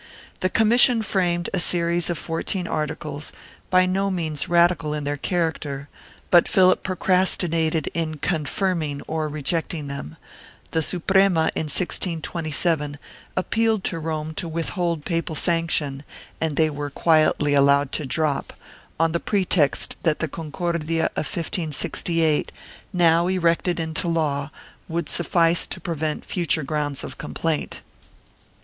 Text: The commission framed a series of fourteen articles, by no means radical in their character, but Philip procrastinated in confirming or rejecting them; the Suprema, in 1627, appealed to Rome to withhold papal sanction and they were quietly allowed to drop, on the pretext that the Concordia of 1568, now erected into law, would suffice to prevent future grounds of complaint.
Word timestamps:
The 0.39 0.49
commission 0.49 1.03
framed 1.03 1.51
a 1.53 1.59
series 1.59 2.09
of 2.09 2.17
fourteen 2.17 2.65
articles, 2.67 3.31
by 3.69 3.85
no 3.85 4.09
means 4.09 4.49
radical 4.49 4.95
in 4.95 5.03
their 5.03 5.15
character, 5.15 5.89
but 6.31 6.47
Philip 6.49 6.81
procrastinated 6.81 7.85
in 7.93 8.15
confirming 8.15 9.03
or 9.07 9.29
rejecting 9.29 9.85
them; 9.89 10.17
the 10.71 10.81
Suprema, 10.81 11.51
in 11.53 11.65
1627, 11.69 12.97
appealed 13.37 13.83
to 13.83 13.99
Rome 13.99 14.33
to 14.33 14.47
withhold 14.47 15.05
papal 15.05 15.35
sanction 15.35 16.03
and 16.41 16.55
they 16.55 16.71
were 16.71 16.89
quietly 16.89 17.53
allowed 17.53 17.91
to 17.91 18.03
drop, 18.07 18.53
on 18.99 19.11
the 19.11 19.19
pretext 19.19 19.95
that 20.01 20.17
the 20.17 20.27
Concordia 20.27 21.05
of 21.15 21.27
1568, 21.27 22.51
now 22.91 23.27
erected 23.27 23.79
into 23.79 24.07
law, 24.07 24.49
would 24.87 25.09
suffice 25.09 25.67
to 25.67 25.79
prevent 25.79 26.25
future 26.25 26.63
grounds 26.63 27.03
of 27.03 27.19
complaint. 27.19 27.83